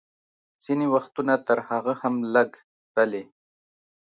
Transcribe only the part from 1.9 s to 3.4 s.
هم لږ، بلې.